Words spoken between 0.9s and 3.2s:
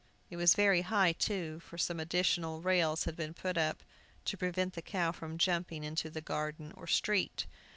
too, for some additional rails had